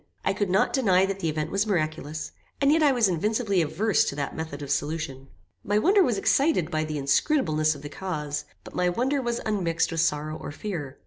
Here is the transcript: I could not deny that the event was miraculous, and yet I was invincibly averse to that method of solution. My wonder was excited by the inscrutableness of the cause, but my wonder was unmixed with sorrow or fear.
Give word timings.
I 0.25 0.33
could 0.33 0.49
not 0.49 0.73
deny 0.73 1.05
that 1.05 1.19
the 1.19 1.29
event 1.29 1.51
was 1.51 1.67
miraculous, 1.67 2.31
and 2.59 2.71
yet 2.71 2.81
I 2.81 2.91
was 2.91 3.07
invincibly 3.07 3.61
averse 3.61 4.03
to 4.05 4.15
that 4.15 4.35
method 4.35 4.63
of 4.63 4.71
solution. 4.71 5.27
My 5.63 5.77
wonder 5.77 6.01
was 6.01 6.17
excited 6.17 6.71
by 6.71 6.85
the 6.85 6.97
inscrutableness 6.97 7.75
of 7.75 7.83
the 7.83 7.89
cause, 7.89 8.45
but 8.63 8.73
my 8.73 8.89
wonder 8.89 9.21
was 9.21 9.41
unmixed 9.45 9.91
with 9.91 10.01
sorrow 10.01 10.35
or 10.37 10.51
fear. 10.51 10.97